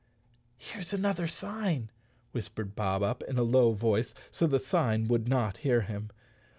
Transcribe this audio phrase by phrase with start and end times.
[0.57, 1.91] "Here's another sign,"
[2.31, 6.09] whispered Bob Up in a low voice so the sign would not hear him.